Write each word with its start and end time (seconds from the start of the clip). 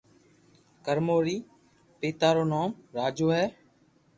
ڪرمون 0.85 1.19
ري 1.25 1.37
پيتا 1.99 2.29
رو 2.35 2.43
نوم 2.51 2.69
راجو 2.97 3.27
ھي 3.35 3.45